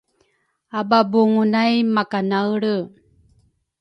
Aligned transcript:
Ababungu 0.79 1.41
nay 1.53 1.73
makanaelre 1.95 2.75